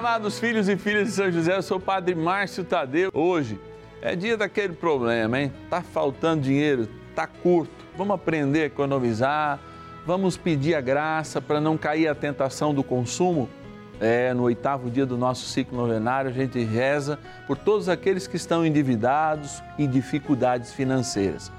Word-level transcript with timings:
amados 0.00 0.38
filhos 0.38 0.66
e 0.66 0.78
filhas 0.78 1.08
de 1.08 1.12
São 1.12 1.30
José, 1.30 1.54
eu 1.54 1.62
sou 1.62 1.76
o 1.76 1.80
Padre 1.80 2.14
Márcio 2.14 2.64
Tadeu. 2.64 3.10
Hoje 3.12 3.60
é 4.00 4.16
dia 4.16 4.34
daquele 4.34 4.72
problema, 4.72 5.38
hein? 5.38 5.52
Tá 5.68 5.82
faltando 5.82 6.40
dinheiro, 6.40 6.88
tá 7.14 7.26
curto. 7.26 7.70
Vamos 7.98 8.14
aprender 8.14 8.62
a 8.62 8.64
economizar, 8.64 9.60
vamos 10.06 10.38
pedir 10.38 10.74
a 10.74 10.80
graça 10.80 11.38
para 11.42 11.60
não 11.60 11.76
cair 11.76 12.08
a 12.08 12.14
tentação 12.14 12.72
do 12.72 12.82
consumo. 12.82 13.46
É, 14.00 14.32
no 14.32 14.44
oitavo 14.44 14.88
dia 14.88 15.04
do 15.04 15.18
nosso 15.18 15.44
ciclo 15.44 15.76
novenário, 15.76 16.30
a 16.30 16.32
gente 16.32 16.58
reza 16.64 17.18
por 17.46 17.58
todos 17.58 17.86
aqueles 17.86 18.26
que 18.26 18.36
estão 18.36 18.64
endividados 18.64 19.62
e 19.76 19.86
dificuldades 19.86 20.72
financeiras. 20.72 21.52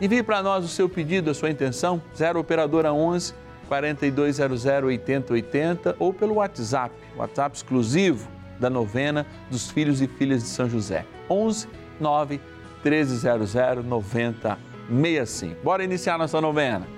Envie 0.00 0.22
para 0.22 0.40
nós 0.40 0.64
o 0.64 0.68
seu 0.68 0.88
pedido, 0.88 1.32
a 1.32 1.34
sua 1.34 1.50
intenção, 1.50 2.00
0 2.16 2.38
Operadora 2.38 2.92
11 2.92 3.34
4200 3.68 4.66
8080 4.84 5.96
ou 5.98 6.12
pelo 6.12 6.34
WhatsApp, 6.36 6.94
WhatsApp 7.16 7.56
exclusivo 7.56 8.28
da 8.58 8.68
novena 8.68 9.26
dos 9.50 9.70
filhos 9.70 10.02
e 10.02 10.08
filhas 10.08 10.42
de 10.42 10.48
São 10.48 10.68
José. 10.68 11.04
11 11.30 11.68
9 12.00 12.40
1300 12.82 13.84
9065. 13.84 15.62
Bora 15.62 15.84
iniciar 15.84 16.18
nossa 16.18 16.40
novena. 16.40 16.97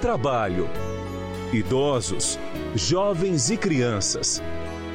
trabalho, 0.00 0.68
idosos, 1.52 2.38
jovens 2.74 3.50
e 3.50 3.56
crianças, 3.56 4.42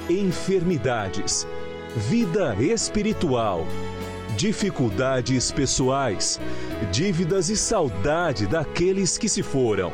enfermidades, 0.09 1.47
vida 1.95 2.55
espiritual, 2.59 3.67
dificuldades 4.35 5.51
pessoais, 5.51 6.41
dívidas 6.91 7.49
e 7.49 7.55
saudade 7.55 8.47
daqueles 8.47 9.15
que 9.17 9.29
se 9.29 9.43
foram. 9.43 9.93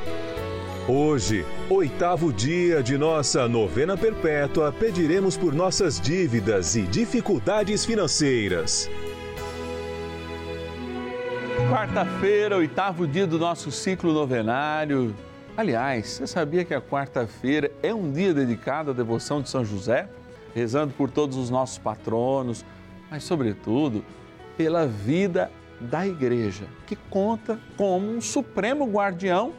Hoje, 0.87 1.45
oitavo 1.69 2.31
dia 2.31 2.81
de 2.81 2.97
nossa 2.97 3.47
novena 3.49 3.97
perpétua, 3.97 4.71
pediremos 4.71 5.35
por 5.35 5.53
nossas 5.53 5.99
dívidas 5.99 6.75
e 6.75 6.83
dificuldades 6.83 7.85
financeiras. 7.85 8.89
Quarta-feira, 11.81 12.57
oitavo 12.57 13.07
dia 13.07 13.25
do 13.25 13.39
nosso 13.39 13.71
ciclo 13.71 14.13
novenário. 14.13 15.15
Aliás, 15.57 16.09
você 16.09 16.27
sabia 16.27 16.63
que 16.63 16.75
a 16.75 16.81
quarta-feira 16.81 17.71
é 17.81 17.91
um 17.91 18.11
dia 18.11 18.35
dedicado 18.35 18.91
à 18.91 18.93
devoção 18.93 19.41
de 19.41 19.49
São 19.49 19.65
José? 19.65 20.07
Rezando 20.53 20.93
por 20.93 21.09
todos 21.09 21.37
os 21.37 21.49
nossos 21.49 21.79
patronos, 21.79 22.63
mas, 23.09 23.23
sobretudo, 23.23 24.05
pela 24.55 24.85
vida 24.85 25.51
da 25.79 26.05
igreja, 26.05 26.67
que 26.85 26.95
conta 26.95 27.59
como 27.75 28.15
um 28.15 28.21
supremo 28.21 28.85
guardião 28.85 29.51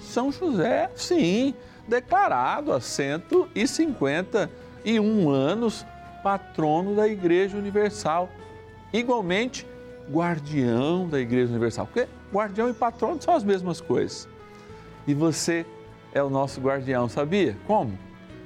São 0.00 0.32
José, 0.32 0.90
sim, 0.96 1.54
declarado 1.86 2.72
há 2.72 2.80
151 2.80 5.30
anos 5.30 5.86
patrono 6.24 6.96
da 6.96 7.06
Igreja 7.06 7.56
Universal. 7.56 8.28
Igualmente, 8.92 9.64
guardião 10.10 11.08
da 11.08 11.20
Igreja 11.20 11.50
Universal. 11.50 11.86
Porque 11.86 12.08
guardião 12.32 12.68
e 12.68 12.72
patrono 12.72 13.20
são 13.20 13.34
as 13.34 13.44
mesmas 13.44 13.80
coisas. 13.80 14.28
E 15.06 15.14
você 15.14 15.64
é 16.12 16.22
o 16.22 16.30
nosso 16.30 16.60
guardião, 16.60 17.08
sabia? 17.08 17.56
Como? 17.66 17.98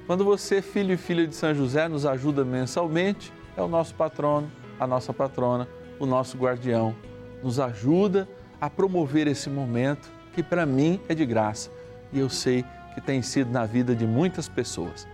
Quando 0.07 0.25
você, 0.25 0.61
filho 0.61 0.93
e 0.93 0.97
filha 0.97 1.27
de 1.27 1.35
São 1.35 1.55
José, 1.55 1.89
nos 1.89 2.05
ajuda 2.05 2.45
mensalmente, 2.45 3.33
é 3.57 3.63
o 3.63 3.69
nosso 3.69 3.95
patrono, 3.95 4.51
a 4.79 4.87
nossa 4.87 5.13
patrona, 5.13 5.67
o 5.99 6.05
nosso 6.05 6.37
guardião. 6.37 6.95
Nos 7.43 7.59
ajuda 7.59 8.29
a 8.61 8.69
promover 8.69 9.27
esse 9.27 9.49
momento 9.49 10.11
que 10.35 10.43
para 10.43 10.67
mim 10.67 11.01
é 11.09 11.15
de 11.15 11.25
graça 11.25 11.71
e 12.13 12.19
eu 12.19 12.29
sei 12.29 12.65
que 12.95 13.01
tem 13.01 13.23
sido 13.23 13.51
na 13.51 13.65
vida 13.65 13.95
de 13.95 14.07
muitas 14.07 14.49
pessoas. 14.49 15.07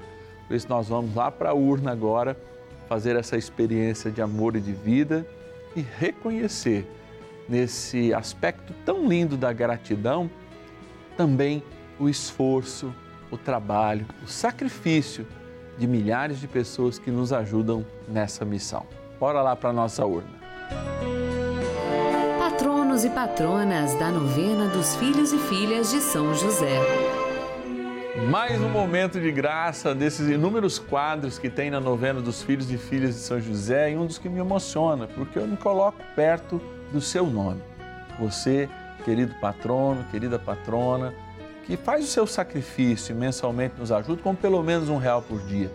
Por 0.46 0.54
isso 0.54 0.68
nós 0.68 0.88
vamos 0.88 1.14
lá 1.14 1.30
para 1.30 1.50
a 1.50 1.54
urna 1.54 1.92
agora 1.92 2.36
fazer 2.88 3.16
essa 3.16 3.36
experiência 3.36 4.10
de 4.10 4.20
amor 4.20 4.56
e 4.56 4.60
de 4.60 4.72
vida 4.72 5.26
e 5.74 5.80
reconhecer 5.80 6.86
nesse 7.48 8.14
aspecto 8.14 8.72
tão 8.84 9.06
lindo 9.06 9.36
da 9.36 9.52
gratidão 9.52 10.30
também 11.16 11.62
o 11.98 12.08
esforço, 12.08 12.94
o 13.30 13.36
trabalho, 13.36 14.06
o 14.24 14.26
sacrifício 14.26 15.26
de 15.76 15.86
milhares 15.86 16.40
de 16.40 16.48
pessoas 16.48 16.98
que 16.98 17.10
nos 17.10 17.32
ajudam 17.32 17.84
nessa 18.08 18.44
missão. 18.44 18.86
Bora 19.18 19.42
lá 19.42 19.54
para 19.54 19.70
a 19.70 19.72
nossa 19.72 20.04
urna. 20.04 20.40
Patronos 22.38 23.04
e 23.04 23.10
patronas 23.10 23.94
da 23.94 24.10
novena 24.10 24.68
dos 24.68 24.96
filhos 24.96 25.32
e 25.32 25.38
filhas 25.38 25.90
de 25.90 26.00
São 26.00 26.34
José. 26.34 26.99
Mais 28.30 28.60
um 28.60 28.68
momento 28.68 29.20
de 29.20 29.32
graça 29.32 29.92
desses 29.92 30.28
inúmeros 30.28 30.78
quadros 30.78 31.36
que 31.36 31.50
tem 31.50 31.68
na 31.68 31.80
novena 31.80 32.20
dos 32.20 32.44
filhos 32.44 32.70
e 32.70 32.78
filhas 32.78 33.16
de 33.16 33.22
São 33.22 33.40
José 33.40 33.90
e 33.90 33.96
um 33.96 34.06
dos 34.06 34.18
que 34.18 34.28
me 34.28 34.38
emociona, 34.38 35.08
porque 35.08 35.36
eu 35.36 35.48
me 35.48 35.56
coloco 35.56 35.98
perto 36.14 36.62
do 36.92 37.00
seu 37.00 37.26
nome. 37.26 37.60
Você, 38.20 38.68
querido 39.04 39.34
patrono, 39.40 40.04
querida 40.12 40.38
patrona, 40.38 41.12
que 41.64 41.76
faz 41.76 42.04
o 42.04 42.06
seu 42.06 42.24
sacrifício 42.24 43.12
e 43.12 43.16
mensalmente 43.16 43.74
nos 43.76 43.90
ajuda 43.90 44.22
com 44.22 44.32
pelo 44.32 44.62
menos 44.62 44.88
um 44.88 44.96
real 44.96 45.22
por 45.22 45.40
dia. 45.40 45.68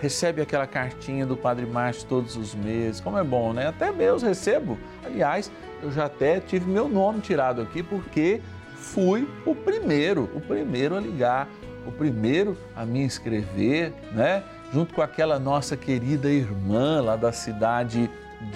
Recebe 0.00 0.42
aquela 0.42 0.66
cartinha 0.66 1.24
do 1.24 1.36
Padre 1.36 1.66
Márcio 1.66 2.08
todos 2.08 2.36
os 2.36 2.52
meses, 2.52 3.00
como 3.00 3.16
é 3.16 3.22
bom, 3.22 3.52
né? 3.52 3.68
Até 3.68 3.92
meus 3.92 4.24
recebo. 4.24 4.76
Aliás, 5.04 5.52
eu 5.80 5.92
já 5.92 6.06
até 6.06 6.40
tive 6.40 6.68
meu 6.68 6.88
nome 6.88 7.20
tirado 7.20 7.62
aqui 7.62 7.80
porque 7.80 8.42
fui 8.74 9.28
o 9.46 9.54
primeiro, 9.54 10.28
o 10.34 10.40
primeiro 10.40 10.96
a 10.96 11.00
ligar 11.00 11.48
o 11.86 11.92
primeiro 11.92 12.56
a 12.74 12.84
me 12.84 13.02
inscrever, 13.02 13.92
né? 14.12 14.42
Junto 14.72 14.94
com 14.94 15.02
aquela 15.02 15.38
nossa 15.38 15.76
querida 15.76 16.30
irmã 16.30 17.00
lá 17.00 17.16
da 17.16 17.32
cidade 17.32 18.10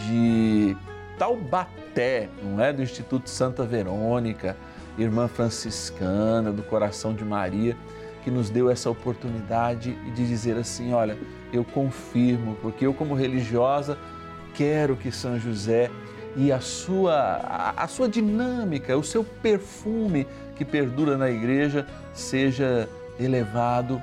de 0.06 0.76
Taubaté, 1.18 2.28
não 2.42 2.62
é? 2.62 2.72
Do 2.72 2.82
Instituto 2.82 3.28
Santa 3.28 3.64
Verônica, 3.64 4.56
irmã 4.98 5.28
franciscana 5.28 6.52
do 6.52 6.62
Coração 6.62 7.14
de 7.14 7.24
Maria, 7.24 7.76
que 8.24 8.30
nos 8.30 8.50
deu 8.50 8.70
essa 8.70 8.90
oportunidade 8.90 9.92
de 10.14 10.26
dizer 10.26 10.56
assim: 10.56 10.92
olha, 10.92 11.16
eu 11.52 11.64
confirmo, 11.64 12.56
porque 12.60 12.86
eu, 12.86 12.94
como 12.94 13.14
religiosa, 13.14 13.98
quero 14.54 14.96
que 14.96 15.12
São 15.12 15.38
José 15.38 15.90
e 16.36 16.52
a 16.52 16.60
sua, 16.60 17.14
a, 17.14 17.84
a 17.84 17.88
sua 17.88 18.08
dinâmica, 18.08 18.96
o 18.96 19.02
seu 19.02 19.24
perfume 19.24 20.26
que 20.54 20.64
perdura 20.64 21.16
na 21.16 21.30
igreja 21.30 21.86
seja 22.12 22.88
elevado 23.18 24.02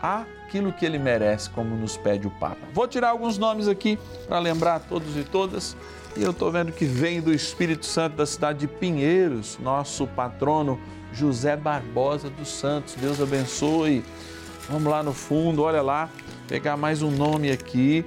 àquilo 0.00 0.72
que 0.72 0.84
ele 0.84 0.98
merece, 0.98 1.48
como 1.50 1.76
nos 1.76 1.96
pede 1.96 2.26
o 2.26 2.30
Papa. 2.30 2.58
Vou 2.72 2.86
tirar 2.86 3.10
alguns 3.10 3.38
nomes 3.38 3.68
aqui 3.68 3.98
para 4.26 4.38
lembrar 4.38 4.80
todos 4.80 5.16
e 5.16 5.24
todas. 5.24 5.76
E 6.16 6.22
eu 6.22 6.30
estou 6.30 6.50
vendo 6.52 6.70
que 6.70 6.84
vem 6.84 7.20
do 7.20 7.32
Espírito 7.32 7.86
Santo 7.86 8.16
da 8.16 8.26
cidade 8.26 8.60
de 8.60 8.68
Pinheiros, 8.68 9.58
nosso 9.60 10.06
patrono 10.06 10.78
José 11.12 11.56
Barbosa 11.56 12.30
dos 12.30 12.48
Santos. 12.48 12.94
Deus 12.94 13.20
abençoe. 13.20 14.04
Vamos 14.68 14.90
lá 14.90 15.02
no 15.02 15.12
fundo, 15.12 15.62
olha 15.62 15.82
lá, 15.82 16.08
pegar 16.48 16.76
mais 16.76 17.02
um 17.02 17.10
nome 17.10 17.50
aqui 17.50 18.04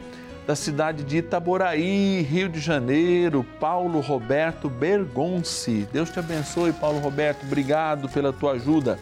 da 0.48 0.56
cidade 0.56 1.04
de 1.04 1.18
Itaboraí, 1.18 2.22
Rio 2.22 2.48
de 2.48 2.62
Janeiro, 2.62 3.46
Paulo 3.60 4.00
Roberto 4.00 4.70
Bergonci. 4.70 5.86
Deus 5.92 6.10
te 6.10 6.20
abençoe, 6.20 6.72
Paulo 6.72 7.00
Roberto. 7.00 7.46
Obrigado 7.46 8.08
pela 8.08 8.32
tua 8.32 8.54
ajuda. 8.54 8.98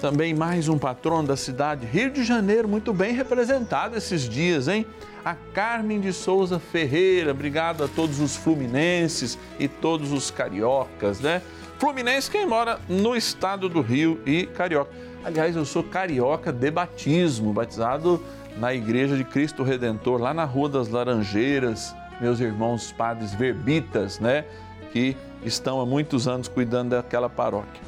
Também 0.00 0.34
mais 0.34 0.68
um 0.68 0.76
patrono 0.76 1.26
da 1.26 1.36
cidade, 1.36 1.86
Rio 1.86 2.10
de 2.10 2.22
Janeiro, 2.22 2.68
muito 2.68 2.92
bem 2.92 3.14
representado 3.14 3.96
esses 3.96 4.28
dias, 4.28 4.68
hein? 4.68 4.84
A 5.24 5.34
Carmen 5.34 6.00
de 6.00 6.12
Souza 6.12 6.58
Ferreira. 6.58 7.30
Obrigado 7.30 7.82
a 7.82 7.88
todos 7.88 8.20
os 8.20 8.36
fluminenses 8.36 9.38
e 9.58 9.66
todos 9.66 10.12
os 10.12 10.30
cariocas, 10.30 11.20
né? 11.20 11.40
Fluminense, 11.78 12.30
quem 12.30 12.46
mora 12.46 12.78
no 12.86 13.16
estado 13.16 13.70
do 13.70 13.80
Rio 13.80 14.20
e 14.26 14.44
carioca. 14.46 14.90
Aliás, 15.24 15.56
eu 15.56 15.64
sou 15.64 15.82
carioca 15.82 16.52
de 16.52 16.70
batismo, 16.70 17.54
batizado 17.54 18.22
na 18.58 18.74
Igreja 18.74 19.16
de 19.16 19.24
Cristo 19.24 19.62
Redentor, 19.62 20.20
lá 20.20 20.34
na 20.34 20.44
Rua 20.44 20.68
das 20.68 20.88
Laranjeiras, 20.88 21.94
meus 22.20 22.38
irmãos 22.38 22.92
padres 22.92 23.34
verbitas, 23.34 24.20
né, 24.20 24.44
que 24.92 25.16
estão 25.42 25.80
há 25.80 25.86
muitos 25.86 26.28
anos 26.28 26.48
cuidando 26.48 26.90
daquela 26.90 27.28
paróquia. 27.28 27.82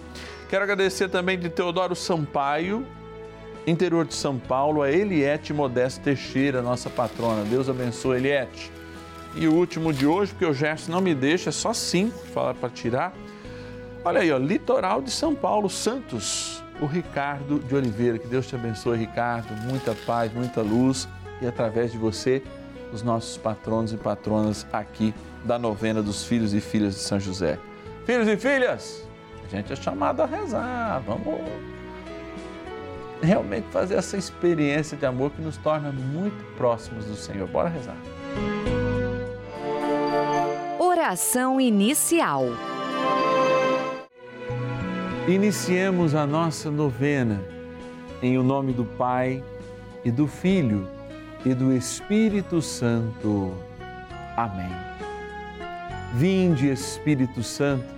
Quero 0.48 0.64
agradecer 0.64 1.08
também 1.08 1.38
de 1.38 1.48
Teodoro 1.48 1.94
Sampaio, 1.94 2.86
interior 3.66 4.06
de 4.06 4.14
São 4.14 4.38
Paulo, 4.38 4.82
a 4.82 4.90
Eliette 4.90 5.52
Modesto 5.52 6.00
Teixeira, 6.00 6.62
nossa 6.62 6.88
patrona. 6.88 7.44
Deus 7.44 7.68
abençoe, 7.68 8.16
Eliette. 8.16 8.72
E 9.36 9.46
o 9.46 9.54
último 9.54 9.92
de 9.92 10.06
hoje, 10.06 10.32
porque 10.32 10.46
o 10.46 10.54
Gerson 10.54 10.90
não 10.90 11.00
me 11.00 11.14
deixa, 11.14 11.50
é 11.50 11.52
só 11.52 11.72
cinco, 11.72 12.18
fala 12.32 12.54
para 12.54 12.70
tirar. 12.70 13.12
Olha 14.04 14.20
aí, 14.20 14.32
ó, 14.32 14.38
litoral 14.38 15.02
de 15.02 15.10
São 15.10 15.34
Paulo, 15.34 15.68
Santos 15.68 16.62
o 16.80 16.86
Ricardo 16.86 17.58
de 17.58 17.74
Oliveira. 17.74 18.18
Que 18.18 18.26
Deus 18.26 18.46
te 18.46 18.54
abençoe, 18.54 18.98
Ricardo. 18.98 19.54
Muita 19.62 19.94
paz, 20.06 20.32
muita 20.32 20.60
luz 20.62 21.08
e 21.40 21.46
através 21.46 21.92
de 21.92 21.98
você, 21.98 22.42
os 22.92 23.02
nossos 23.02 23.36
patronos 23.36 23.92
e 23.92 23.96
patronas 23.96 24.66
aqui 24.72 25.14
da 25.44 25.58
novena 25.58 26.02
dos 26.02 26.24
filhos 26.24 26.54
e 26.54 26.60
filhas 26.60 26.94
de 26.94 27.00
São 27.00 27.20
José. 27.20 27.58
Filhos 28.04 28.26
e 28.26 28.36
filhas, 28.36 29.07
a 29.50 29.56
gente 29.56 29.72
é 29.72 29.76
chamado 29.76 30.22
a 30.22 30.26
rezar. 30.26 31.02
Vamos 31.06 31.40
realmente 33.22 33.66
fazer 33.70 33.94
essa 33.94 34.16
experiência 34.16 34.96
de 34.96 35.06
amor 35.06 35.30
que 35.30 35.40
nos 35.40 35.56
torna 35.56 35.90
muito 35.90 36.44
próximos 36.56 37.06
do 37.06 37.16
Senhor. 37.16 37.48
Bora 37.48 37.68
rezar. 37.68 37.96
Oração 40.78 41.60
inicial. 41.60 42.44
Iniciemos 45.26 46.14
a 46.14 46.26
nossa 46.26 46.70
novena 46.70 47.42
em 48.22 48.38
o 48.38 48.42
nome 48.42 48.72
do 48.72 48.84
Pai 48.84 49.42
e 50.04 50.10
do 50.10 50.26
Filho 50.26 50.88
e 51.44 51.54
do 51.54 51.72
Espírito 51.72 52.60
Santo. 52.60 53.54
Amém. 54.36 54.70
Vinde, 56.14 56.68
Espírito 56.70 57.42
Santo, 57.42 57.97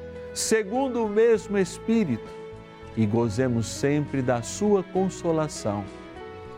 segundo 0.33 1.05
o 1.05 1.09
mesmo 1.09 1.57
Espírito, 1.57 2.29
e 2.95 3.05
gozemos 3.05 3.67
sempre 3.67 4.21
da 4.21 4.41
sua 4.41 4.83
consolação. 4.83 5.83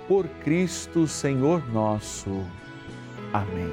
Por 0.08 0.28
Cristo, 0.44 1.08
Senhor 1.08 1.64
nosso. 1.72 2.30
Amém. 3.32 3.72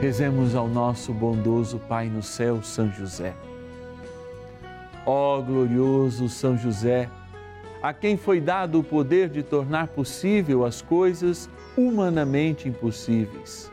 Rezemos 0.00 0.54
ao 0.54 0.68
nosso 0.68 1.12
bondoso 1.12 1.80
Pai 1.88 2.08
no 2.08 2.22
céu, 2.22 2.62
São 2.62 2.90
José 2.92 3.34
Ó 5.10 5.40
glorioso 5.40 6.28
São 6.28 6.54
José, 6.54 7.08
a 7.82 7.94
quem 7.94 8.18
foi 8.18 8.42
dado 8.42 8.78
o 8.78 8.84
poder 8.84 9.30
de 9.30 9.42
tornar 9.42 9.88
possível 9.88 10.66
as 10.66 10.82
coisas 10.82 11.48
humanamente 11.74 12.68
impossíveis. 12.68 13.72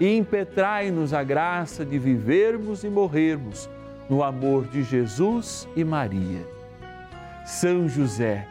e 0.00 0.16
impetrai-nos 0.16 1.12
a 1.12 1.22
graça 1.22 1.84
de 1.84 1.98
vivermos 1.98 2.84
e 2.84 2.88
morrermos 2.88 3.68
no 4.08 4.22
amor 4.22 4.66
de 4.66 4.82
Jesus 4.82 5.68
e 5.74 5.84
Maria. 5.84 6.46
São 7.46 7.88
José, 7.88 8.46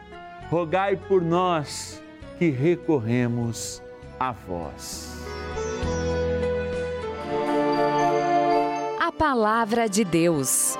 rogai 0.50 0.96
por 0.96 1.22
nós 1.22 2.02
que 2.38 2.50
recorremos 2.50 3.82
a 4.18 4.32
vós. 4.32 5.24
A 9.00 9.12
Palavra 9.12 9.88
de 9.88 10.04
Deus. 10.04 10.76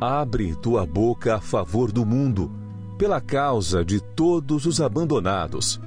Abre 0.00 0.54
tua 0.56 0.84
boca 0.84 1.36
a 1.36 1.40
favor 1.40 1.92
do 1.92 2.04
mundo, 2.04 2.50
pela 2.98 3.20
causa 3.20 3.84
de 3.84 4.00
todos 4.00 4.66
os 4.66 4.80
abandonados. 4.80 5.80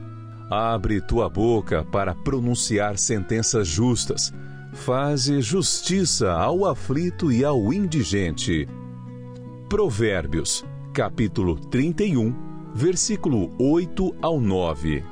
Abre 0.49 1.01
tua 1.01 1.27
boca 1.27 1.83
para 1.83 2.13
pronunciar 2.13 2.99
sentenças 2.99 3.67
justas. 3.67 4.31
Faze 4.73 5.41
justiça 5.41 6.31
ao 6.33 6.65
aflito 6.65 7.31
e 7.31 7.43
ao 7.43 7.73
indigente. 7.73 8.67
Provérbios, 9.67 10.63
capítulo 10.93 11.55
31, 11.55 12.71
versículo 12.75 13.51
8 13.57 14.15
ao 14.21 14.39
9. 14.39 15.03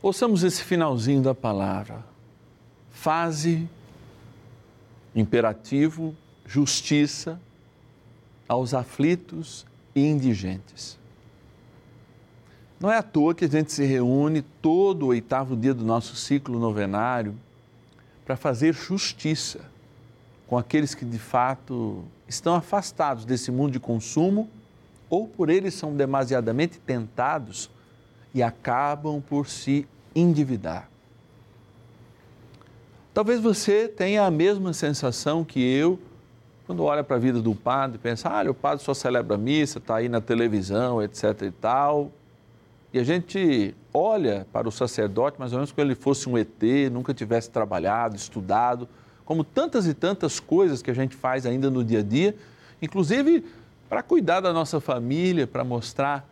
Ouçamos 0.00 0.42
esse 0.42 0.62
finalzinho 0.62 1.22
da 1.22 1.34
palavra. 1.34 2.02
Faze 2.92 3.68
imperativo, 5.14 6.14
justiça 6.46 7.38
aos 8.48 8.72
aflitos 8.72 9.66
e 9.94 10.00
indigentes. 10.00 11.03
Não 12.80 12.90
é 12.90 12.98
à 12.98 13.02
toa 13.02 13.34
que 13.34 13.44
a 13.44 13.48
gente 13.48 13.72
se 13.72 13.84
reúne 13.84 14.42
todo 14.42 15.04
o 15.04 15.08
oitavo 15.08 15.56
dia 15.56 15.72
do 15.72 15.84
nosso 15.84 16.16
ciclo 16.16 16.58
novenário 16.58 17.34
para 18.24 18.36
fazer 18.36 18.74
justiça 18.74 19.60
com 20.46 20.58
aqueles 20.58 20.94
que 20.94 21.04
de 21.04 21.18
fato 21.18 22.04
estão 22.28 22.54
afastados 22.54 23.24
desse 23.24 23.50
mundo 23.50 23.72
de 23.72 23.80
consumo 23.80 24.48
ou 25.08 25.28
por 25.28 25.48
eles 25.48 25.74
são 25.74 25.94
demasiadamente 25.94 26.78
tentados 26.78 27.70
e 28.34 28.42
acabam 28.42 29.20
por 29.20 29.48
se 29.48 29.86
endividar. 30.14 30.88
Talvez 33.12 33.40
você 33.40 33.86
tenha 33.86 34.24
a 34.24 34.30
mesma 34.30 34.72
sensação 34.72 35.44
que 35.44 35.60
eu 35.60 35.98
quando 36.66 36.82
olha 36.82 37.04
para 37.04 37.16
a 37.16 37.18
vida 37.18 37.42
do 37.42 37.54
padre, 37.54 37.98
pensa, 37.98 38.28
ah, 38.30 38.50
o 38.50 38.54
padre 38.54 38.82
só 38.82 38.94
celebra 38.94 39.34
a 39.34 39.38
missa, 39.38 39.78
está 39.78 39.96
aí 39.96 40.08
na 40.08 40.20
televisão, 40.20 41.02
etc 41.02 41.42
e 41.42 41.50
tal. 41.50 42.10
E 42.94 42.98
a 43.00 43.02
gente 43.02 43.74
olha 43.92 44.46
para 44.52 44.68
o 44.68 44.70
sacerdote 44.70 45.36
mais 45.36 45.52
ou 45.52 45.58
menos 45.58 45.72
como 45.72 45.84
ele 45.84 45.96
fosse 45.96 46.28
um 46.28 46.38
ET, 46.38 46.62
nunca 46.92 47.12
tivesse 47.12 47.50
trabalhado, 47.50 48.14
estudado, 48.14 48.88
como 49.24 49.42
tantas 49.42 49.84
e 49.88 49.92
tantas 49.92 50.38
coisas 50.38 50.80
que 50.80 50.92
a 50.92 50.94
gente 50.94 51.16
faz 51.16 51.44
ainda 51.44 51.68
no 51.68 51.82
dia 51.82 51.98
a 51.98 52.02
dia, 52.04 52.36
inclusive 52.80 53.44
para 53.88 54.00
cuidar 54.00 54.38
da 54.38 54.52
nossa 54.52 54.80
família, 54.80 55.44
para 55.44 55.64
mostrar 55.64 56.24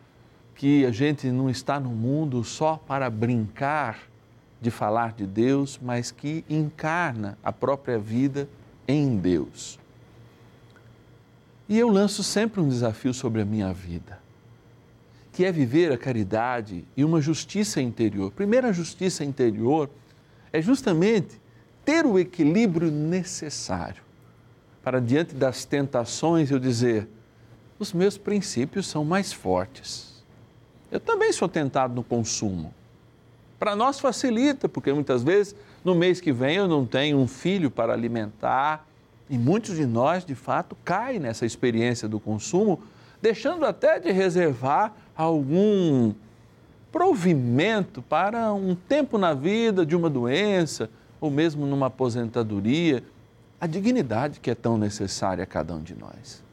que 0.55 0.85
a 0.85 0.91
gente 0.91 1.29
não 1.29 1.49
está 1.49 1.81
no 1.81 1.89
mundo 1.89 2.41
só 2.45 2.77
para 2.77 3.09
brincar 3.09 3.99
de 4.61 4.71
falar 4.71 5.11
de 5.11 5.27
Deus, 5.27 5.77
mas 5.81 6.11
que 6.11 6.45
encarna 6.49 7.37
a 7.43 7.51
própria 7.51 7.99
vida 7.99 8.47
em 8.87 9.17
Deus. 9.17 9.77
E 11.67 11.77
eu 11.77 11.89
lanço 11.89 12.23
sempre 12.23 12.61
um 12.61 12.69
desafio 12.69 13.13
sobre 13.13 13.41
a 13.41 13.45
minha 13.45 13.73
vida, 13.73 14.22
que 15.33 15.43
é 15.43 15.51
viver 15.51 15.91
a 15.91 15.97
caridade 15.97 16.85
e 16.95 17.03
uma 17.03 17.19
justiça 17.19 17.81
interior. 17.81 18.31
Primeiro, 18.31 18.67
a 18.67 18.71
justiça 18.71 19.25
interior 19.25 19.89
é 20.53 20.61
justamente 20.61 21.41
ter 21.83 22.05
o 22.05 22.19
equilíbrio 22.19 22.91
necessário 22.91 24.03
para, 24.83 25.01
diante 25.01 25.33
das 25.33 25.65
tentações, 25.65 26.51
eu 26.51 26.59
dizer: 26.59 27.09
os 27.79 27.91
meus 27.91 28.15
princípios 28.15 28.85
são 28.85 29.03
mais 29.03 29.33
fortes. 29.33 30.23
Eu 30.91 30.99
também 30.99 31.33
sou 31.33 31.49
tentado 31.49 31.95
no 31.95 32.03
consumo. 32.03 32.71
Para 33.57 33.75
nós 33.75 33.99
facilita, 33.99 34.69
porque 34.69 34.93
muitas 34.93 35.23
vezes 35.23 35.55
no 35.83 35.95
mês 35.95 36.21
que 36.21 36.31
vem 36.31 36.57
eu 36.57 36.67
não 36.67 36.85
tenho 36.85 37.17
um 37.17 37.27
filho 37.27 37.71
para 37.71 37.91
alimentar 37.91 38.87
e 39.29 39.37
muitos 39.37 39.77
de 39.77 39.85
nós, 39.85 40.23
de 40.23 40.35
fato, 40.35 40.77
caem 40.85 41.17
nessa 41.17 41.45
experiência 41.45 42.07
do 42.07 42.19
consumo, 42.19 42.83
deixando 43.23 43.65
até 43.65 44.01
de 44.01 44.11
reservar 44.11 44.93
algum 45.15 46.13
provimento 46.91 48.01
para 48.01 48.51
um 48.51 48.75
tempo 48.75 49.17
na 49.17 49.33
vida 49.33 49.85
de 49.85 49.95
uma 49.95 50.09
doença 50.09 50.89
ou 51.21 51.31
mesmo 51.31 51.65
numa 51.65 51.85
aposentadoria, 51.85 53.01
a 53.61 53.65
dignidade 53.65 54.41
que 54.41 54.51
é 54.51 54.55
tão 54.55 54.77
necessária 54.77 55.41
a 55.41 55.47
cada 55.47 55.73
um 55.73 55.81
de 55.81 55.95
nós. 55.95 56.43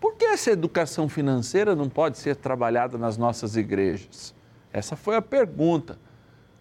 Por 0.00 0.14
que 0.14 0.24
essa 0.24 0.50
educação 0.50 1.08
financeira 1.08 1.76
não 1.76 1.88
pode 1.88 2.18
ser 2.18 2.34
trabalhada 2.34 2.98
nas 2.98 3.16
nossas 3.16 3.56
igrejas? 3.56 4.34
Essa 4.72 4.96
foi 4.96 5.14
a 5.14 5.22
pergunta. 5.22 5.96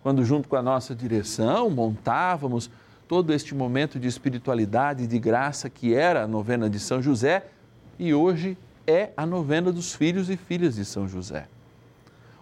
Quando, 0.03 0.23
junto 0.23 0.47
com 0.47 0.55
a 0.55 0.61
nossa 0.61 0.93
direção, 0.93 1.67
montávamos 1.71 2.69
todo 3.07 3.33
este 3.33 3.55
momento 3.55 3.99
de 3.99 4.07
espiritualidade 4.07 5.05
e 5.05 5.07
de 5.07 5.17
graça 5.17 5.67
que 5.67 5.95
era 5.95 6.25
a 6.25 6.27
novena 6.27 6.69
de 6.69 6.79
São 6.79 7.01
José 7.01 7.47
e 7.97 8.13
hoje 8.13 8.55
é 8.85 9.11
a 9.15 9.25
novena 9.25 9.71
dos 9.71 9.93
filhos 9.93 10.29
e 10.29 10.37
filhas 10.37 10.75
de 10.75 10.85
São 10.85 11.07
José. 11.07 11.47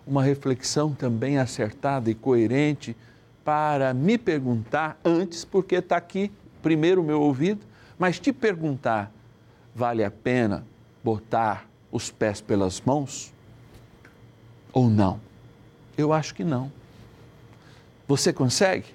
Uma 0.06 0.24
reflexão 0.24 0.94
também 0.94 1.38
acertada 1.38 2.10
e 2.10 2.16
coerente 2.16 2.96
para 3.44 3.94
me 3.94 4.18
perguntar 4.18 5.00
antes, 5.04 5.46
porque 5.46 5.76
está 5.76 5.98
aqui 5.98 6.32
primeiro 6.62 7.02
o 7.02 7.04
meu 7.04 7.22
ouvido, 7.22 7.66
mas 7.98 8.20
te 8.20 8.32
perguntar: 8.32 9.12
vale 9.74 10.04
a 10.04 10.12
pena 10.12 10.66
botar 11.04 11.68
os 11.92 12.12
pés 12.12 12.42
pelas 12.42 12.82
mãos? 12.82 13.34
Ou 14.72 14.90
não? 14.90 15.20
Eu 15.98 16.14
acho 16.14 16.34
que 16.34 16.44
não. 16.44 16.72
Você 18.08 18.32
consegue? 18.32 18.88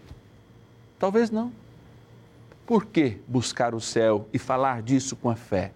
Talvez 0.99 1.31
não. 1.31 1.53
Por 2.67 2.87
que 2.87 3.19
buscar 3.29 3.75
o 3.75 3.81
céu 3.81 4.29
e 4.33 4.39
falar 4.39 4.83
disso 4.83 5.15
com 5.17 5.29
a 5.29 5.37
fé? 5.37 5.73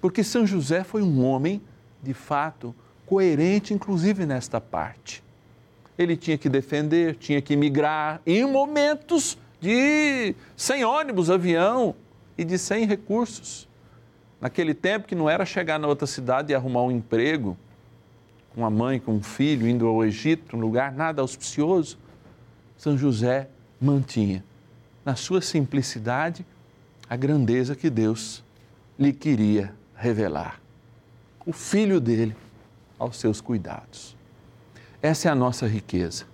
Porque 0.00 0.22
São 0.22 0.46
José 0.46 0.84
foi 0.84 1.02
um 1.02 1.24
homem, 1.24 1.60
de 2.02 2.14
fato, 2.14 2.74
coerente, 3.06 3.72
inclusive 3.72 4.26
nesta 4.26 4.60
parte. 4.60 5.22
Ele 5.98 6.16
tinha 6.16 6.36
que 6.36 6.48
defender, 6.48 7.16
tinha 7.16 7.40
que 7.40 7.56
migrar 7.56 8.20
em 8.26 8.44
momentos 8.44 9.38
de 9.60 10.34
sem 10.56 10.84
ônibus, 10.84 11.30
avião 11.30 11.94
e 12.36 12.44
de 12.44 12.58
sem 12.58 12.84
recursos. 12.86 13.66
Naquele 14.40 14.74
tempo 14.74 15.08
que 15.08 15.14
não 15.14 15.30
era 15.30 15.46
chegar 15.46 15.78
na 15.78 15.88
outra 15.88 16.06
cidade 16.06 16.52
e 16.52 16.54
arrumar 16.54 16.82
um 16.82 16.90
emprego, 16.90 17.56
com 18.54 18.64
a 18.64 18.70
mãe, 18.70 18.98
com 18.98 19.14
um 19.14 19.22
filho, 19.22 19.66
indo 19.66 19.86
ao 19.86 20.04
Egito, 20.04 20.56
um 20.56 20.60
lugar 20.60 20.92
nada 20.92 21.22
auspicioso, 21.22 21.98
São 22.76 22.96
José 22.96 23.48
mantinha 23.80 24.44
na 25.06 25.14
sua 25.14 25.40
simplicidade, 25.40 26.44
a 27.08 27.14
grandeza 27.14 27.76
que 27.76 27.88
Deus 27.88 28.42
lhe 28.98 29.12
queria 29.12 29.72
revelar. 29.96 30.60
O 31.44 31.52
filho 31.52 32.00
dele 32.00 32.36
aos 32.98 33.16
seus 33.18 33.40
cuidados. 33.40 34.16
Essa 35.02 35.28
é 35.28 35.32
a 35.32 35.34
nossa 35.34 35.66
riqueza. 35.66 36.24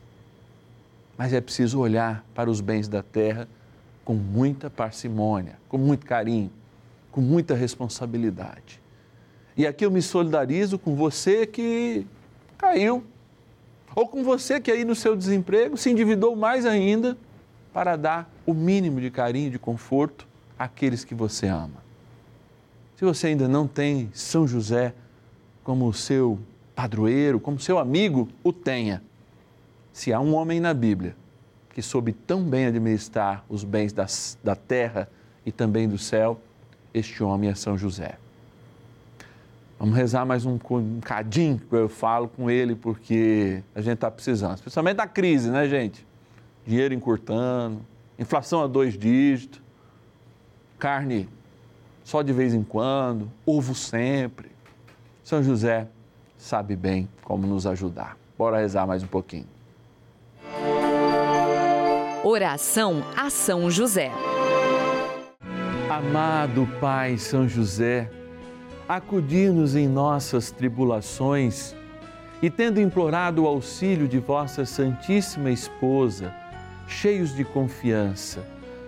Mas 1.16 1.32
é 1.32 1.40
preciso 1.40 1.78
olhar 1.78 2.24
para 2.34 2.50
os 2.50 2.60
bens 2.60 2.88
da 2.88 3.02
terra 3.02 3.48
com 4.04 4.14
muita 4.14 4.68
parcimônia, 4.68 5.58
com 5.68 5.78
muito 5.78 6.06
carinho, 6.06 6.50
com 7.10 7.20
muita 7.20 7.54
responsabilidade. 7.54 8.80
E 9.56 9.66
aqui 9.66 9.84
eu 9.84 9.90
me 9.90 10.00
solidarizo 10.00 10.78
com 10.78 10.96
você 10.96 11.46
que 11.46 12.06
caiu, 12.56 13.04
ou 13.94 14.08
com 14.08 14.24
você 14.24 14.58
que 14.58 14.70
aí 14.70 14.84
no 14.84 14.94
seu 14.94 15.14
desemprego 15.14 15.76
se 15.76 15.90
endividou 15.90 16.34
mais 16.34 16.64
ainda 16.64 17.16
para 17.72 17.96
dar 17.96 18.30
o 18.46 18.54
mínimo 18.54 19.00
de 19.00 19.10
carinho, 19.10 19.50
de 19.50 19.58
conforto 19.58 20.26
àqueles 20.58 21.04
que 21.04 21.14
você 21.14 21.46
ama. 21.46 21.82
Se 22.96 23.04
você 23.04 23.28
ainda 23.28 23.48
não 23.48 23.66
tem 23.66 24.10
São 24.12 24.46
José 24.46 24.94
como 25.64 25.92
seu 25.92 26.38
padroeiro, 26.74 27.40
como 27.40 27.58
seu 27.58 27.78
amigo, 27.78 28.28
o 28.42 28.52
tenha. 28.52 29.02
Se 29.92 30.12
há 30.12 30.20
um 30.20 30.34
homem 30.34 30.60
na 30.60 30.72
Bíblia 30.72 31.16
que 31.70 31.82
soube 31.82 32.12
tão 32.12 32.42
bem 32.42 32.66
administrar 32.66 33.44
os 33.48 33.64
bens 33.64 33.92
das, 33.92 34.38
da 34.42 34.54
terra 34.54 35.08
e 35.44 35.50
também 35.50 35.88
do 35.88 35.98
céu, 35.98 36.40
este 36.92 37.22
homem 37.22 37.50
é 37.50 37.54
São 37.54 37.78
José. 37.78 38.18
Vamos 39.78 39.96
rezar 39.96 40.24
mais 40.24 40.44
um, 40.44 40.58
um 40.70 41.00
cadinho 41.00 41.58
que 41.58 41.74
eu 41.74 41.88
falo 41.88 42.28
com 42.28 42.50
ele, 42.50 42.74
porque 42.74 43.62
a 43.74 43.80
gente 43.80 43.94
está 43.94 44.10
precisando, 44.10 44.56
especialmente 44.56 44.96
da 44.96 45.06
crise, 45.06 45.50
né, 45.50 45.66
gente? 45.68 46.06
dinheiro 46.66 46.94
encurtando, 46.94 47.80
inflação 48.18 48.62
a 48.62 48.66
dois 48.66 48.96
dígitos, 48.96 49.60
carne 50.78 51.28
só 52.04 52.22
de 52.22 52.32
vez 52.32 52.54
em 52.54 52.62
quando, 52.62 53.30
ovo 53.46 53.74
sempre. 53.74 54.50
São 55.22 55.42
José 55.42 55.88
sabe 56.36 56.74
bem 56.74 57.08
como 57.22 57.46
nos 57.46 57.66
ajudar. 57.66 58.16
Bora 58.36 58.58
rezar 58.58 58.86
mais 58.86 59.02
um 59.02 59.06
pouquinho. 59.06 59.46
Oração 62.24 63.02
a 63.16 63.30
São 63.30 63.70
José. 63.70 64.10
Amado 65.88 66.68
Pai 66.80 67.18
São 67.18 67.48
José, 67.48 68.10
acudir-nos 68.88 69.76
em 69.76 69.86
nossas 69.86 70.50
tribulações 70.50 71.74
e, 72.40 72.50
tendo 72.50 72.80
implorado 72.80 73.44
o 73.44 73.46
auxílio 73.46 74.08
de 74.08 74.18
vossa 74.18 74.64
Santíssima 74.64 75.50
Esposa, 75.50 76.34
cheios 76.88 77.34
de 77.34 77.44
confiança, 77.44 78.44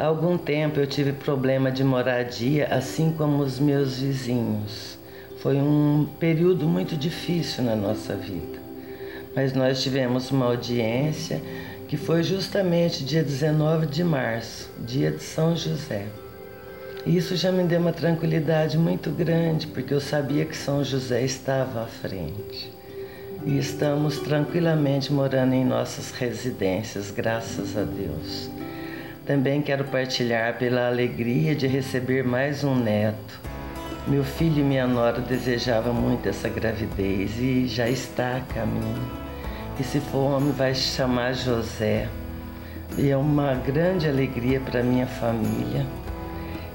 Há 0.00 0.06
algum 0.06 0.38
tempo 0.38 0.80
eu 0.80 0.86
tive 0.86 1.12
problema 1.12 1.70
de 1.70 1.84
moradia, 1.84 2.68
assim 2.70 3.12
como 3.12 3.42
os 3.42 3.60
meus 3.60 3.98
vizinhos. 3.98 4.98
Foi 5.42 5.56
um 5.56 6.08
período 6.18 6.66
muito 6.66 6.96
difícil 6.96 7.64
na 7.64 7.76
nossa 7.76 8.16
vida. 8.16 8.58
Mas 9.36 9.52
nós 9.52 9.82
tivemos 9.82 10.30
uma 10.30 10.46
audiência 10.46 11.42
que 11.86 11.98
foi 11.98 12.22
justamente 12.22 13.04
dia 13.04 13.22
19 13.22 13.84
de 13.88 14.02
março, 14.02 14.70
dia 14.86 15.10
de 15.10 15.22
São 15.22 15.54
José. 15.54 16.06
Isso 17.04 17.36
já 17.36 17.52
me 17.52 17.64
deu 17.64 17.78
uma 17.78 17.92
tranquilidade 17.92 18.78
muito 18.78 19.10
grande, 19.10 19.66
porque 19.66 19.92
eu 19.92 20.00
sabia 20.00 20.46
que 20.46 20.56
São 20.56 20.82
José 20.82 21.22
estava 21.22 21.82
à 21.82 21.86
frente. 21.86 22.72
E 23.44 23.58
estamos 23.58 24.18
tranquilamente 24.18 25.12
morando 25.12 25.52
em 25.52 25.62
nossas 25.62 26.10
residências, 26.10 27.10
graças 27.10 27.76
a 27.76 27.82
Deus. 27.82 28.59
Também 29.30 29.62
quero 29.62 29.84
partilhar 29.84 30.58
pela 30.58 30.88
alegria 30.88 31.54
de 31.54 31.68
receber 31.68 32.24
mais 32.24 32.64
um 32.64 32.74
neto. 32.74 33.40
Meu 34.08 34.24
filho 34.24 34.58
e 34.58 34.64
minha 34.64 34.88
nora 34.88 35.20
desejavam 35.20 35.94
muito 35.94 36.28
essa 36.28 36.48
gravidez 36.48 37.38
e 37.38 37.68
já 37.68 37.88
está 37.88 38.38
a 38.38 38.40
caminho. 38.40 39.08
E 39.78 39.84
se 39.84 40.00
for 40.00 40.32
homem, 40.32 40.50
vai 40.50 40.74
se 40.74 40.96
chamar 40.96 41.32
José. 41.34 42.08
E 42.98 43.08
é 43.08 43.16
uma 43.16 43.54
grande 43.54 44.08
alegria 44.08 44.58
para 44.58 44.82
minha 44.82 45.06
família. 45.06 45.86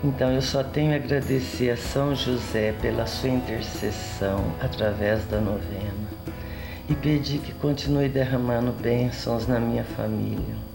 Então 0.02 0.32
eu 0.32 0.42
só 0.42 0.64
tenho 0.64 0.94
a 0.94 0.96
agradecer 0.96 1.72
a 1.72 1.76
São 1.76 2.16
José 2.16 2.74
pela 2.82 3.06
sua 3.06 3.32
intercessão 3.32 4.42
através 4.62 5.26
da 5.26 5.42
novena 5.42 6.08
e 6.90 6.96
pedir 6.96 7.40
que 7.40 7.52
continue 7.56 8.08
derramando 8.08 8.72
bênçãos 8.72 9.46
na 9.46 9.60
minha 9.60 9.84
família. 9.84 10.75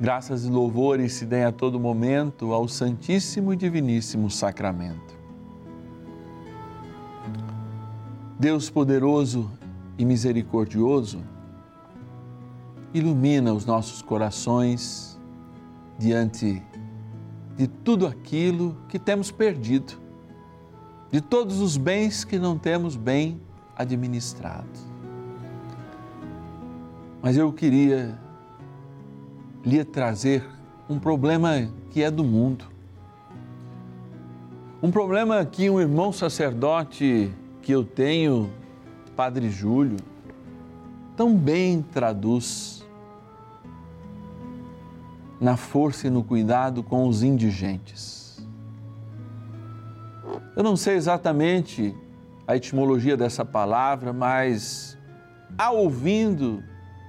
Graças 0.00 0.44
e 0.44 0.48
louvores 0.48 1.14
se 1.14 1.26
deem 1.26 1.42
a 1.42 1.50
todo 1.50 1.80
momento 1.80 2.52
ao 2.52 2.68
Santíssimo 2.68 3.52
e 3.52 3.56
Diviníssimo 3.56 4.30
Sacramento. 4.30 5.18
Deus 8.38 8.70
poderoso 8.70 9.50
e 9.98 10.04
misericordioso, 10.04 11.20
ilumina 12.94 13.52
os 13.52 13.66
nossos 13.66 14.00
corações 14.00 15.18
diante 15.98 16.62
de 17.56 17.66
tudo 17.66 18.06
aquilo 18.06 18.76
que 18.88 19.00
temos 19.00 19.32
perdido, 19.32 19.94
de 21.10 21.20
todos 21.20 21.58
os 21.58 21.76
bens 21.76 22.22
que 22.22 22.38
não 22.38 22.56
temos 22.56 22.94
bem 22.94 23.42
administrado. 23.76 24.78
Mas 27.20 27.36
eu 27.36 27.52
queria 27.52 28.27
lhe 29.68 29.84
trazer 29.84 30.42
um 30.88 30.98
problema 30.98 31.68
que 31.90 32.02
é 32.02 32.10
do 32.10 32.24
mundo. 32.24 32.64
Um 34.82 34.90
problema 34.90 35.44
que 35.44 35.68
um 35.68 35.78
irmão 35.78 36.10
sacerdote 36.10 37.30
que 37.60 37.70
eu 37.70 37.84
tenho, 37.84 38.50
Padre 39.14 39.50
Júlio, 39.50 39.98
tão 41.14 41.36
bem 41.36 41.82
traduz 41.82 42.82
na 45.38 45.56
força 45.56 46.06
e 46.06 46.10
no 46.10 46.24
cuidado 46.24 46.82
com 46.82 47.06
os 47.06 47.22
indigentes. 47.22 48.40
Eu 50.56 50.62
não 50.62 50.76
sei 50.76 50.94
exatamente 50.94 51.94
a 52.46 52.56
etimologia 52.56 53.18
dessa 53.18 53.44
palavra, 53.44 54.14
mas 54.14 54.96
a 55.58 55.70
ouvindo, 55.70 56.62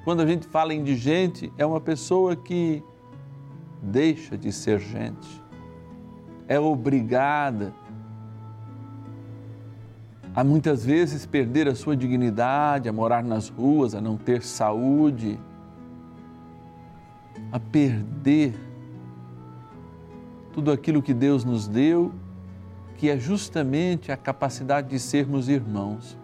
quando 0.10 0.22
a 0.22 0.26
gente 0.26 0.48
fala 0.48 0.74
indigente, 0.74 1.54
é 1.56 1.63
uma 1.63 1.80
pessoa 1.80 2.36
que 2.36 2.84
deixa 3.80 4.36
de 4.36 4.52
ser 4.52 4.80
gente, 4.80 5.43
é 6.48 6.60
obrigada 6.60 7.72
a 10.34 10.43
muitas 10.43 10.84
vezes 10.84 11.28
perder 11.28 11.67
a 11.67 11.76
sua 11.76 11.95
dignidade, 11.95 12.89
a 12.89 12.91
morar 12.91 13.24
nas 13.24 13.50
ruas, 13.50 13.93
a 13.93 14.02
não 14.02 14.17
ter 14.17 14.41
saúde, 14.41 15.39
a 17.52 17.60
perder 17.60 18.56
tudo 20.52 20.72
aquilo 20.72 21.04
que 21.04 21.13
Deus 21.13 21.45
nos 21.45 21.67
deu, 21.67 22.12
que 22.98 23.12
é 23.12 23.19
justamente 23.19 24.12
a 24.12 24.17
capacidade 24.17 24.89
de 24.89 24.98
sermos 24.98 25.48
irmãos. 25.48 26.17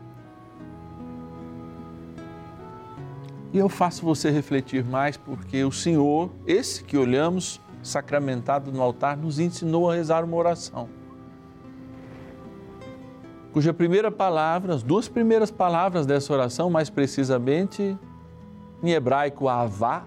E 3.55 3.57
eu 3.57 3.69
faço 3.69 4.03
você 4.03 4.29
refletir 4.29 4.83
mais 4.83 5.15
porque 5.15 5.63
o 5.63 5.71
Senhor, 5.71 6.29
esse 6.45 6.83
que 6.83 6.97
olhamos 6.97 7.61
sacramentado 7.81 8.69
no 8.69 8.81
altar, 8.81 9.15
nos 9.15 9.39
ensinou 9.39 9.89
a 9.89 9.95
rezar 9.95 10.25
uma 10.25 10.35
oração. 10.35 10.89
Cuja 13.53 13.73
primeira 13.73 14.11
palavra, 14.11 14.73
as 14.73 14.83
duas 14.83 15.07
primeiras 15.07 15.51
palavras 15.51 16.05
dessa 16.05 16.33
oração, 16.33 16.69
mais 16.69 16.89
precisamente, 16.89 17.97
em 18.83 18.91
hebraico, 18.91 19.47
avá, 19.47 20.03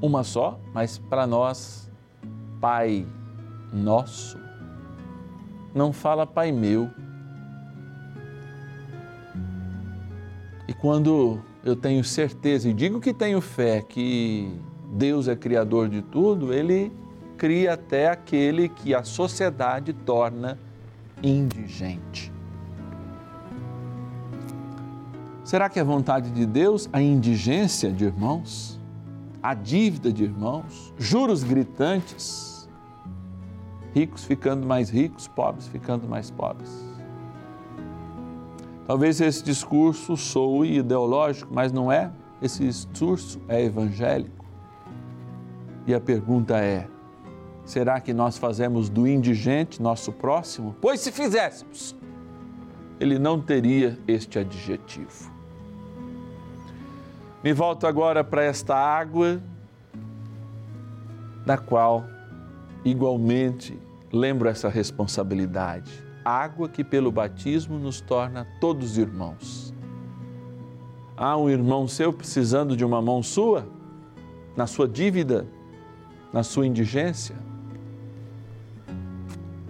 uma 0.00 0.22
só, 0.22 0.60
mas 0.72 0.96
para 0.96 1.26
nós, 1.26 1.90
Pai 2.60 3.04
nosso. 3.72 4.38
Não 5.74 5.92
fala 5.92 6.24
Pai 6.24 6.52
meu. 6.52 6.88
E 10.68 10.72
quando 10.72 11.42
eu 11.64 11.76
tenho 11.76 12.02
certeza 12.02 12.68
e 12.68 12.72
digo 12.72 13.00
que 13.00 13.12
tenho 13.12 13.40
fé 13.40 13.80
que 13.80 14.52
Deus 14.92 15.28
é 15.28 15.36
criador 15.36 15.88
de 15.88 16.02
tudo, 16.02 16.52
ele 16.52 16.92
cria 17.36 17.74
até 17.74 18.08
aquele 18.08 18.68
que 18.68 18.94
a 18.94 19.04
sociedade 19.04 19.92
torna 19.92 20.58
indigente. 21.22 22.32
Será 25.44 25.68
que 25.68 25.78
é 25.78 25.84
vontade 25.84 26.30
de 26.30 26.46
Deus 26.46 26.88
a 26.92 27.00
indigência 27.00 27.92
de 27.92 28.04
irmãos? 28.04 28.80
A 29.42 29.54
dívida 29.54 30.12
de 30.12 30.24
irmãos? 30.24 30.94
Juros 30.98 31.42
gritantes? 31.42 32.68
Ricos 33.94 34.24
ficando 34.24 34.66
mais 34.66 34.88
ricos, 34.88 35.28
pobres 35.28 35.66
ficando 35.66 36.08
mais 36.08 36.30
pobres? 36.30 36.91
Talvez 38.86 39.20
esse 39.20 39.42
discurso 39.44 40.16
soe 40.16 40.78
ideológico, 40.78 41.52
mas 41.52 41.72
não 41.72 41.90
é. 41.90 42.10
Esse 42.40 42.64
discurso 42.64 43.40
é 43.48 43.62
evangélico. 43.62 44.44
E 45.86 45.94
a 45.94 46.00
pergunta 46.00 46.58
é: 46.58 46.88
será 47.64 48.00
que 48.00 48.12
nós 48.12 48.36
fazemos 48.38 48.88
do 48.88 49.06
indigente 49.06 49.80
nosso 49.80 50.12
próximo? 50.12 50.74
Pois 50.80 51.00
se 51.00 51.12
fizéssemos, 51.12 51.96
ele 52.98 53.18
não 53.18 53.40
teria 53.40 53.98
este 54.06 54.38
adjetivo. 54.38 55.30
Me 57.42 57.52
volto 57.52 57.86
agora 57.86 58.22
para 58.22 58.44
esta 58.44 58.76
água, 58.76 59.40
da 61.44 61.58
qual 61.58 62.04
igualmente 62.84 63.76
lembro 64.12 64.48
essa 64.48 64.68
responsabilidade. 64.68 66.01
Água 66.24 66.68
que 66.68 66.84
pelo 66.84 67.10
batismo 67.10 67.78
nos 67.78 68.00
torna 68.00 68.46
todos 68.60 68.98
irmãos. 68.98 69.74
Há 71.16 71.36
um 71.36 71.50
irmão 71.50 71.86
seu 71.86 72.12
precisando 72.12 72.76
de 72.76 72.84
uma 72.84 73.02
mão 73.02 73.22
sua, 73.22 73.66
na 74.56 74.66
sua 74.66 74.88
dívida, 74.88 75.46
na 76.32 76.42
sua 76.42 76.66
indigência? 76.66 77.36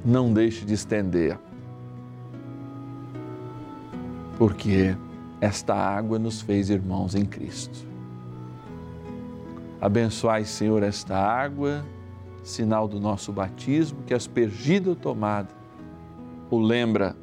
Não 0.05 0.33
deixe 0.33 0.65
de 0.65 0.75
estender, 0.75 1.39
porque 4.37 4.97
esta 5.41 5.75
água 5.75 6.19
nos 6.19 6.41
fez 6.41 6.71
irmãos 6.71 7.15
em 7.15 7.25
Cristo. 7.25 7.87
Abençoai, 9.81 10.45
Senhor, 10.45 10.83
esta 10.83 11.17
água, 11.17 11.85
sinal 12.43 12.87
do 12.87 13.01
nosso 13.01 13.33
batismo, 13.33 14.03
que 14.07 14.15
aspergida 14.15 14.91
ou 14.91 14.97
tomada, 14.97 15.62
o 16.53 16.61
lembra 16.61 17.17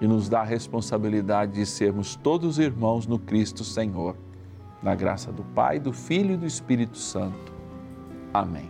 e 0.00 0.06
nos 0.08 0.28
dá 0.28 0.40
a 0.40 0.44
responsabilidade 0.44 1.52
de 1.52 1.64
sermos 1.64 2.16
todos 2.16 2.58
irmãos 2.58 3.06
no 3.06 3.16
Cristo 3.16 3.62
Senhor. 3.62 4.16
Na 4.82 4.96
graça 4.96 5.30
do 5.30 5.44
Pai, 5.44 5.78
do 5.78 5.92
Filho 5.92 6.34
e 6.34 6.36
do 6.36 6.44
Espírito 6.44 6.98
Santo. 6.98 7.52
Amém. 8.34 8.68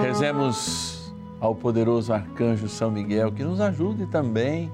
Rezemos 0.00 1.12
ao 1.40 1.56
poderoso 1.56 2.12
arcanjo 2.12 2.68
São 2.68 2.92
Miguel 2.92 3.32
que 3.32 3.42
nos 3.42 3.60
ajude 3.60 4.06
também 4.06 4.70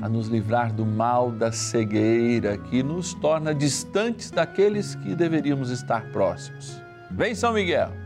a 0.00 0.08
nos 0.08 0.28
livrar 0.28 0.72
do 0.72 0.86
mal 0.86 1.30
da 1.30 1.52
cegueira 1.52 2.56
que 2.56 2.82
nos 2.82 3.12
torna 3.12 3.54
distantes 3.54 4.30
daqueles 4.30 4.94
que 4.94 5.14
deveríamos 5.14 5.68
estar 5.68 6.10
próximos. 6.10 6.80
Vem, 7.10 7.34
São 7.34 7.52
Miguel! 7.52 8.05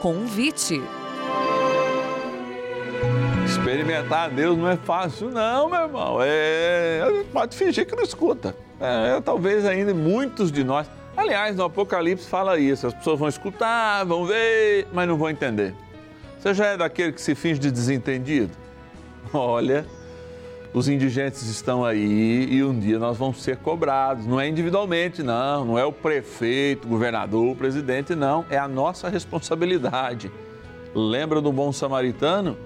Convite. 0.00 0.80
Experimentar 3.44 4.30
Deus 4.30 4.56
não 4.56 4.68
é 4.68 4.76
fácil, 4.76 5.30
não, 5.30 5.68
meu 5.68 5.80
irmão. 5.80 6.18
É, 6.22 7.24
pode 7.32 7.56
fingir 7.56 7.86
que 7.86 7.96
não 7.96 8.02
escuta. 8.02 8.54
É, 8.80 9.20
talvez 9.20 9.66
ainda 9.66 9.92
muitos 9.92 10.52
de 10.52 10.62
nós. 10.62 10.88
Aliás, 11.16 11.56
no 11.56 11.64
Apocalipse 11.64 12.28
fala 12.28 12.58
isso: 12.58 12.86
as 12.86 12.94
pessoas 12.94 13.18
vão 13.18 13.28
escutar, 13.28 14.04
vão 14.04 14.24
ver, 14.24 14.86
mas 14.92 15.08
não 15.08 15.16
vão 15.16 15.28
entender. 15.28 15.74
Você 16.38 16.54
já 16.54 16.66
é 16.66 16.76
daquele 16.76 17.12
que 17.12 17.20
se 17.20 17.34
finge 17.34 17.58
de 17.58 17.70
desentendido? 17.70 18.52
Olha, 19.34 19.84
os 20.72 20.88
indigentes 20.88 21.42
estão 21.48 21.84
aí 21.84 22.46
e 22.50 22.62
um 22.62 22.78
dia 22.78 22.98
nós 22.98 23.16
vamos 23.16 23.42
ser 23.42 23.56
cobrados. 23.56 24.26
Não 24.26 24.40
é 24.40 24.48
individualmente, 24.48 25.22
não, 25.22 25.64
não 25.64 25.78
é 25.78 25.84
o 25.84 25.92
prefeito, 25.92 26.86
o 26.86 26.90
governador, 26.90 27.52
o 27.52 27.56
presidente, 27.56 28.14
não. 28.14 28.44
É 28.50 28.58
a 28.58 28.68
nossa 28.68 29.08
responsabilidade. 29.08 30.30
Lembra 30.94 31.40
do 31.40 31.52
bom 31.52 31.72
samaritano? 31.72 32.56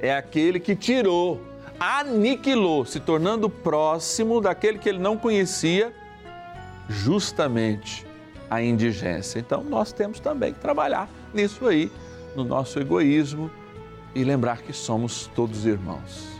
É 0.00 0.14
aquele 0.14 0.60
que 0.60 0.76
tirou, 0.76 1.40
aniquilou, 1.80 2.84
se 2.84 3.00
tornando 3.00 3.50
próximo 3.50 4.40
daquele 4.40 4.78
que 4.78 4.88
ele 4.88 4.98
não 4.98 5.16
conhecia, 5.16 5.92
justamente 6.88 8.06
a 8.48 8.62
indigência. 8.62 9.40
Então 9.40 9.64
nós 9.64 9.92
temos 9.92 10.20
também 10.20 10.52
que 10.52 10.60
trabalhar 10.60 11.08
nisso 11.34 11.66
aí, 11.66 11.90
no 12.36 12.44
nosso 12.44 12.78
egoísmo 12.78 13.50
e 14.14 14.22
lembrar 14.22 14.62
que 14.62 14.72
somos 14.72 15.28
todos 15.34 15.66
irmãos. 15.66 16.37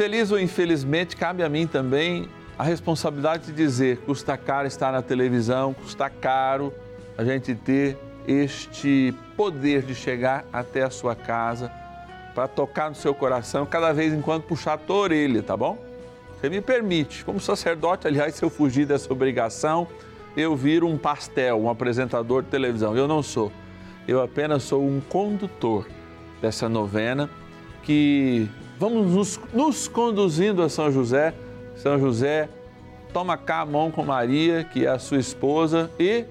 Feliz 0.00 0.32
ou 0.32 0.40
infelizmente, 0.40 1.14
cabe 1.14 1.42
a 1.42 1.48
mim 1.50 1.66
também 1.66 2.26
a 2.58 2.64
responsabilidade 2.64 3.48
de 3.48 3.52
dizer: 3.52 3.98
custa 3.98 4.34
caro 4.34 4.66
estar 4.66 4.90
na 4.90 5.02
televisão, 5.02 5.74
custa 5.74 6.08
caro 6.08 6.72
a 7.18 7.22
gente 7.22 7.54
ter 7.54 7.98
este 8.26 9.14
poder 9.36 9.82
de 9.82 9.94
chegar 9.94 10.46
até 10.50 10.84
a 10.84 10.88
sua 10.88 11.14
casa 11.14 11.70
para 12.34 12.48
tocar 12.48 12.88
no 12.88 12.96
seu 12.96 13.12
coração, 13.12 13.66
cada 13.66 13.92
vez 13.92 14.14
em 14.14 14.22
quando 14.22 14.44
puxar 14.44 14.72
a 14.72 14.78
tua 14.78 14.96
orelha, 14.96 15.42
tá 15.42 15.54
bom? 15.54 15.76
Você 16.40 16.48
me 16.48 16.62
permite, 16.62 17.22
como 17.22 17.38
sacerdote, 17.38 18.06
aliás, 18.06 18.34
se 18.34 18.42
eu 18.42 18.48
fugir 18.48 18.86
dessa 18.86 19.12
obrigação, 19.12 19.86
eu 20.34 20.56
viro 20.56 20.88
um 20.88 20.96
pastel, 20.96 21.60
um 21.60 21.68
apresentador 21.68 22.42
de 22.42 22.48
televisão. 22.48 22.96
Eu 22.96 23.06
não 23.06 23.22
sou. 23.22 23.52
Eu 24.08 24.22
apenas 24.22 24.62
sou 24.62 24.82
um 24.82 24.98
condutor 24.98 25.86
dessa 26.40 26.70
novena 26.70 27.28
que 27.82 28.48
vamos 28.80 29.12
nos, 29.12 29.40
nos 29.52 29.86
conduzindo 29.86 30.62
a 30.62 30.68
São 30.70 30.90
José. 30.90 31.34
São 31.76 31.98
José, 31.98 32.48
toma 33.12 33.36
cá 33.36 33.60
a 33.60 33.66
mão 33.66 33.90
com 33.90 34.02
Maria, 34.02 34.64
que 34.64 34.86
é 34.86 34.88
a 34.88 34.98
sua 34.98 35.18
esposa, 35.18 35.90
e 35.98 36.24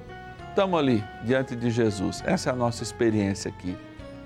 estamos 0.50 0.80
ali 0.80 1.04
diante 1.24 1.56
de 1.56 1.70
Jesus. 1.70 2.24
Essa 2.26 2.50
é 2.50 2.54
a 2.54 2.56
nossa 2.56 2.82
experiência 2.82 3.50
aqui. 3.50 3.78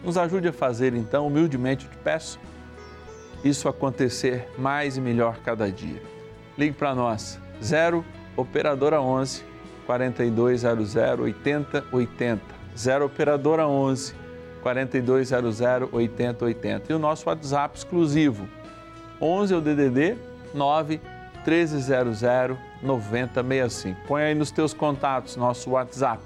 Nos 0.02 0.18
ajude 0.18 0.48
a 0.48 0.54
fazer 0.54 0.94
então, 0.94 1.28
humildemente 1.28 1.86
te 1.86 1.98
peço, 1.98 2.40
isso 3.44 3.68
acontecer 3.68 4.50
mais 4.58 4.96
e 4.96 5.02
melhor 5.02 5.38
cada 5.40 5.70
dia. 5.70 6.02
Ligue 6.58 6.74
para 6.74 6.96
nós, 6.96 7.38
0 7.62 8.06
Operadora 8.38 9.02
11 9.02 9.44
4200 9.86 10.96
8080. 10.96 12.42
0 12.76 13.06
Operadora 13.06 13.68
11 13.68 14.16
4200 14.64 15.62
8080. 15.92 16.92
E 16.92 16.96
o 16.96 17.00
nosso 17.00 17.30
WhatsApp 17.30 17.78
exclusivo, 17.78 18.48
11 19.22 19.54
é 19.54 19.58
o 19.58 19.62
DDD 19.62 20.18
9 20.54 21.00
1300 21.46 22.58
9065. 22.82 24.00
Põe 24.08 24.24
aí 24.24 24.34
nos 24.34 24.50
teus 24.50 24.74
contatos 24.74 25.36
nosso 25.36 25.72
WhatsApp, 25.72 26.24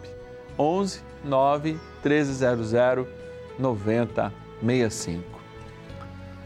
11 0.58 1.02
9 1.26 1.78
1300 2.04 2.72
9065. 3.60 5.38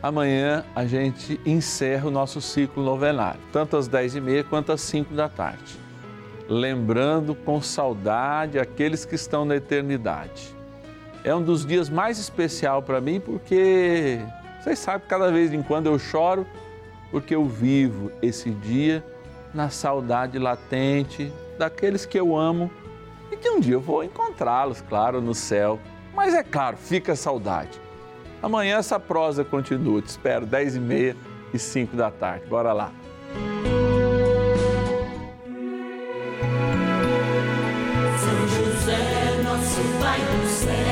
Amanhã 0.02 0.66
a 0.74 0.86
gente 0.86 1.40
encerra 1.46 2.08
o 2.08 2.12
nosso 2.12 2.42
ciclo 2.42 2.84
novenário, 2.84 3.40
tanto 3.52 3.78
às 3.78 3.88
10h30 3.88 4.46
quanto 4.46 4.72
às 4.72 4.82
5 4.82 5.14
da 5.14 5.30
tarde. 5.30 5.80
Lembrando 6.50 7.36
com 7.36 7.62
saudade 7.62 8.58
aqueles 8.58 9.06
que 9.06 9.14
estão 9.14 9.46
na 9.46 9.56
eternidade. 9.56 10.56
É 11.24 11.34
um 11.34 11.42
dos 11.42 11.66
dias 11.66 11.90
mais 11.90 12.18
especial 12.18 12.82
para 12.82 13.00
mim 13.00 13.20
porque 13.20 14.20
vocês 14.60 14.80
sabem 14.80 15.02
que 15.02 15.08
cada 15.08 15.32
vez 15.32 15.54
em 15.54 15.62
quando 15.62 15.88
eu 15.88 16.00
choro 16.00 16.46
porque 17.12 17.36
eu 17.36 17.46
vivo 17.46 18.12
esse 18.22 18.50
dia 18.50 19.04
na 19.54 19.70
saudade 19.70 20.40
latente 20.40 21.32
daqueles 21.58 22.06
que 22.06 22.20
eu 22.20 22.36
amo 22.36 22.72
e 23.32 23.38
que 23.38 23.50
um 23.50 23.60
dia 23.60 23.76
eu 23.76 23.82
vou 23.82 24.04
encontrá-los, 24.04 24.82
claro, 24.82 25.22
no 25.22 25.36
céu. 25.36 25.80
Mas 26.14 26.34
é 26.34 26.44
claro, 26.44 26.78
fica 26.78 27.14
a 27.14 27.16
saudade. 27.16 27.80
Amanhã 28.42 28.78
essa 28.78 29.00
prosa 29.00 29.44
continua. 29.44 30.02
Te 30.02 30.08
espero, 30.08 30.46
10 30.46 30.76
e 30.76 30.80
meia 30.80 31.18
e 31.54 31.60
5 31.60 31.96
da 31.96 32.10
tarde. 32.10 32.46
Bora 32.48 32.74
lá. 32.74 32.92
São 38.18 38.48
José, 38.48 39.42
nosso 39.44 39.82
Pai 40.00 40.20
do 40.20 40.48
céu, 40.48 40.91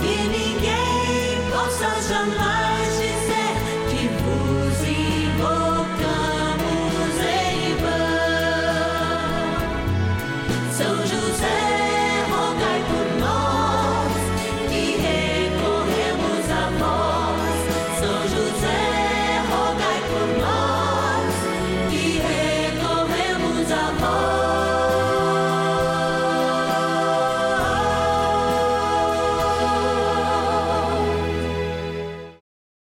Que 0.00 0.28
ninguém 0.28 1.50
possa 1.50 1.90
jamais 2.08 2.47